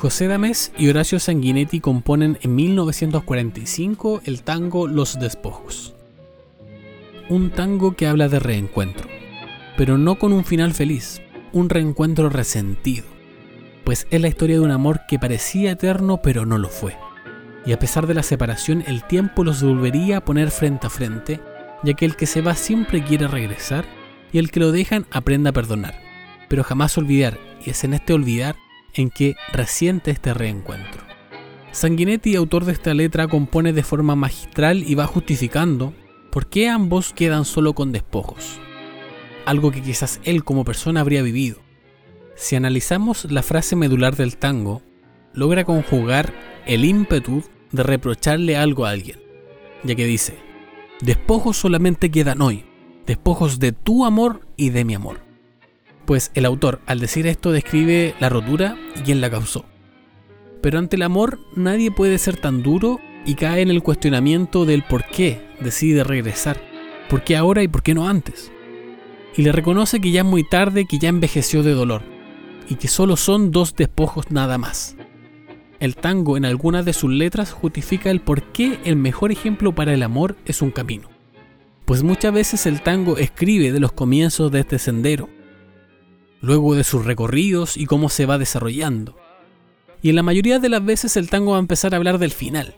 José 0.00 0.28
Damés 0.28 0.72
y 0.78 0.88
Horacio 0.88 1.20
Sanguinetti 1.20 1.78
componen 1.78 2.38
en 2.40 2.54
1945 2.54 4.22
el 4.24 4.42
tango 4.42 4.88
Los 4.88 5.20
Despojos. 5.20 5.94
Un 7.28 7.50
tango 7.50 7.94
que 7.94 8.06
habla 8.06 8.30
de 8.30 8.38
reencuentro, 8.38 9.06
pero 9.76 9.98
no 9.98 10.18
con 10.18 10.32
un 10.32 10.46
final 10.46 10.72
feliz, 10.72 11.20
un 11.52 11.68
reencuentro 11.68 12.30
resentido, 12.30 13.04
pues 13.84 14.06
es 14.10 14.22
la 14.22 14.28
historia 14.28 14.56
de 14.56 14.62
un 14.62 14.70
amor 14.70 15.02
que 15.06 15.18
parecía 15.18 15.72
eterno 15.72 16.22
pero 16.22 16.46
no 16.46 16.56
lo 16.56 16.70
fue. 16.70 16.96
Y 17.66 17.72
a 17.72 17.78
pesar 17.78 18.06
de 18.06 18.14
la 18.14 18.22
separación, 18.22 18.82
el 18.86 19.04
tiempo 19.04 19.44
los 19.44 19.62
volvería 19.62 20.16
a 20.16 20.24
poner 20.24 20.50
frente 20.50 20.86
a 20.86 20.90
frente, 20.90 21.40
ya 21.82 21.92
que 21.92 22.06
el 22.06 22.16
que 22.16 22.24
se 22.24 22.40
va 22.40 22.54
siempre 22.54 23.04
quiere 23.04 23.28
regresar 23.28 23.84
y 24.32 24.38
el 24.38 24.50
que 24.50 24.60
lo 24.60 24.72
dejan 24.72 25.04
aprende 25.10 25.50
a 25.50 25.52
perdonar, 25.52 26.00
pero 26.48 26.64
jamás 26.64 26.96
olvidar, 26.96 27.38
y 27.66 27.68
es 27.68 27.84
en 27.84 27.92
este 27.92 28.14
olvidar 28.14 28.56
en 28.94 29.10
que 29.10 29.36
resiente 29.52 30.10
este 30.10 30.34
reencuentro. 30.34 31.02
Sanguinetti, 31.72 32.34
autor 32.34 32.64
de 32.64 32.72
esta 32.72 32.94
letra, 32.94 33.28
compone 33.28 33.72
de 33.72 33.82
forma 33.82 34.16
magistral 34.16 34.82
y 34.84 34.94
va 34.94 35.06
justificando 35.06 35.94
por 36.32 36.48
qué 36.48 36.68
ambos 36.68 37.12
quedan 37.12 37.44
solo 37.44 37.74
con 37.74 37.92
despojos, 37.92 38.58
algo 39.46 39.70
que 39.70 39.82
quizás 39.82 40.20
él 40.24 40.44
como 40.44 40.64
persona 40.64 41.00
habría 41.00 41.22
vivido. 41.22 41.58
Si 42.34 42.56
analizamos 42.56 43.30
la 43.30 43.42
frase 43.42 43.76
medular 43.76 44.16
del 44.16 44.36
tango, 44.36 44.82
logra 45.32 45.64
conjugar 45.64 46.32
el 46.66 46.84
ímpetu 46.84 47.44
de 47.70 47.82
reprocharle 47.82 48.56
algo 48.56 48.86
a 48.86 48.90
alguien, 48.90 49.20
ya 49.84 49.94
que 49.94 50.06
dice, 50.06 50.38
despojos 51.00 51.56
solamente 51.56 52.10
quedan 52.10 52.42
hoy, 52.42 52.64
despojos 53.06 53.60
de 53.60 53.72
tu 53.72 54.04
amor 54.04 54.48
y 54.56 54.70
de 54.70 54.84
mi 54.84 54.94
amor 54.94 55.29
pues 56.10 56.32
el 56.34 56.44
autor 56.44 56.80
al 56.86 56.98
decir 56.98 57.28
esto 57.28 57.52
describe 57.52 58.16
la 58.18 58.28
rotura 58.28 58.76
y 58.96 59.02
quién 59.02 59.20
la 59.20 59.30
causó. 59.30 59.64
Pero 60.60 60.80
ante 60.80 60.96
el 60.96 61.02
amor 61.02 61.38
nadie 61.54 61.92
puede 61.92 62.18
ser 62.18 62.36
tan 62.36 62.64
duro 62.64 62.98
y 63.24 63.36
cae 63.36 63.62
en 63.62 63.70
el 63.70 63.80
cuestionamiento 63.80 64.64
del 64.64 64.82
por 64.82 65.04
qué 65.04 65.40
decide 65.60 66.02
regresar, 66.02 66.60
por 67.08 67.22
qué 67.22 67.36
ahora 67.36 67.62
y 67.62 67.68
por 67.68 67.84
qué 67.84 67.94
no 67.94 68.08
antes. 68.08 68.50
Y 69.36 69.42
le 69.42 69.52
reconoce 69.52 70.00
que 70.00 70.10
ya 70.10 70.22
es 70.22 70.26
muy 70.26 70.42
tarde, 70.42 70.84
que 70.84 70.98
ya 70.98 71.10
envejeció 71.10 71.62
de 71.62 71.74
dolor, 71.74 72.02
y 72.68 72.74
que 72.74 72.88
solo 72.88 73.16
son 73.16 73.52
dos 73.52 73.76
despojos 73.76 74.32
nada 74.32 74.58
más. 74.58 74.96
El 75.78 75.94
tango 75.94 76.36
en 76.36 76.44
algunas 76.44 76.84
de 76.84 76.92
sus 76.92 77.12
letras 77.12 77.52
justifica 77.52 78.10
el 78.10 78.20
por 78.20 78.50
qué 78.50 78.80
el 78.82 78.96
mejor 78.96 79.30
ejemplo 79.30 79.76
para 79.76 79.94
el 79.94 80.02
amor 80.02 80.34
es 80.44 80.60
un 80.60 80.72
camino. 80.72 81.08
Pues 81.84 82.02
muchas 82.02 82.32
veces 82.34 82.66
el 82.66 82.82
tango 82.82 83.16
escribe 83.16 83.70
de 83.70 83.78
los 83.78 83.92
comienzos 83.92 84.50
de 84.50 84.58
este 84.58 84.80
sendero, 84.80 85.28
luego 86.40 86.74
de 86.74 86.84
sus 86.84 87.04
recorridos 87.04 87.76
y 87.76 87.86
cómo 87.86 88.08
se 88.08 88.26
va 88.26 88.38
desarrollando. 88.38 89.16
Y 90.02 90.10
en 90.10 90.16
la 90.16 90.22
mayoría 90.22 90.58
de 90.58 90.68
las 90.68 90.84
veces 90.84 91.16
el 91.16 91.28
tango 91.28 91.52
va 91.52 91.58
a 91.58 91.60
empezar 91.60 91.92
a 91.92 91.98
hablar 91.98 92.18
del 92.18 92.30
final. 92.30 92.74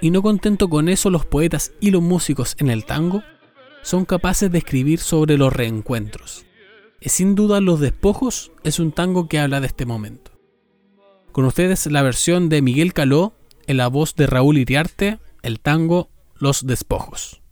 Y 0.00 0.10
no 0.10 0.22
contento 0.22 0.68
con 0.68 0.88
eso, 0.88 1.10
los 1.10 1.24
poetas 1.24 1.72
y 1.80 1.90
los 1.90 2.02
músicos 2.02 2.56
en 2.58 2.70
el 2.70 2.84
tango 2.84 3.22
son 3.82 4.04
capaces 4.04 4.50
de 4.50 4.58
escribir 4.58 4.98
sobre 4.98 5.38
los 5.38 5.52
reencuentros. 5.52 6.44
Y 7.00 7.10
sin 7.10 7.34
duda 7.34 7.60
Los 7.60 7.80
Despojos 7.80 8.50
es 8.64 8.80
un 8.80 8.90
tango 8.90 9.28
que 9.28 9.38
habla 9.38 9.60
de 9.60 9.68
este 9.68 9.86
momento. 9.86 10.32
Con 11.30 11.44
ustedes 11.44 11.86
la 11.86 12.02
versión 12.02 12.48
de 12.48 12.62
Miguel 12.62 12.92
Caló 12.92 13.34
en 13.66 13.76
la 13.76 13.88
voz 13.88 14.14
de 14.16 14.26
Raúl 14.26 14.58
Iriarte, 14.58 15.18
el 15.42 15.60
tango 15.60 16.08
Los 16.34 16.66
Despojos. 16.66 17.42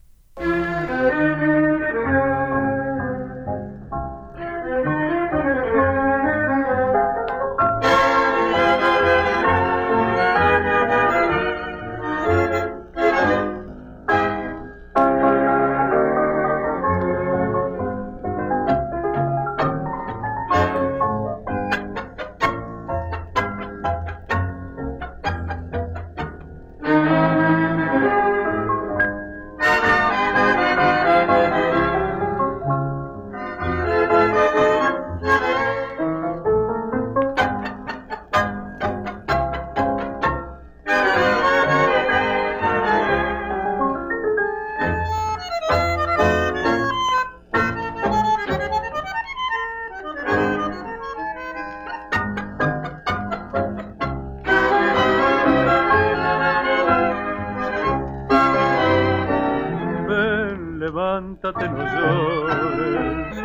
levántate, 61.34 61.68
no 61.68 61.84
llores, 61.84 63.42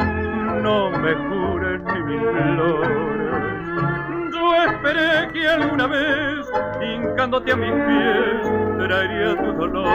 no 0.61 0.89
me 0.91 1.13
jures 1.15 1.81
ni 1.81 2.03
mis 2.03 2.21
flores. 2.21 3.67
Yo 4.33 4.55
esperé 4.63 5.31
que 5.33 5.47
alguna 5.47 5.87
vez, 5.87 6.47
hincándote 6.81 7.51
a 7.51 7.55
mis 7.55 7.71
pies, 7.71 8.51
traería 8.77 9.35
tus 9.35 9.57
dolores. 9.57 9.89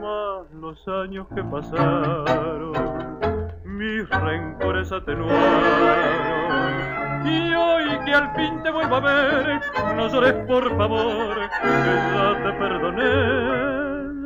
Más 0.00 0.50
los 0.60 0.88
años 0.88 1.26
que 1.34 1.42
pasaron, 1.44 2.72
mis 3.64 4.08
rencores 4.08 4.92
atenuaron. 4.92 5.38
Y 7.24 7.54
hoy 7.54 7.98
que 8.06 8.14
al 8.14 8.34
fin 8.34 8.62
te 8.62 8.70
vuelvo 8.70 8.96
a 8.96 9.00
ver, 9.00 9.60
no 9.96 10.08
llores 10.08 10.34
por 10.46 10.76
favor, 10.76 11.36
que 11.62 11.94
ya 12.14 12.42
te 12.42 12.52
perdoné. 12.52 13.77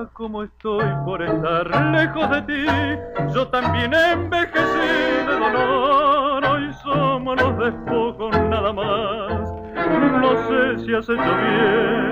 Mira 0.00 0.10
cómo 0.14 0.44
estoy 0.44 0.86
por 1.04 1.20
estar 1.20 1.92
lejos 1.92 2.30
de 2.30 2.42
ti, 2.42 2.64
yo 3.34 3.46
también 3.48 3.92
envejecí 3.92 4.78
de 5.26 5.38
dolor, 5.38 6.42
hoy 6.42 6.72
somos 6.82 7.36
los 7.38 7.58
despojos 7.58 8.30
nada 8.48 8.72
más. 8.72 9.52
No 10.22 10.48
sé 10.48 10.78
si 10.84 10.94
has 10.94 11.06
hecho 11.06 11.16
bien 11.16 12.10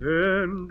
en 0.00 0.68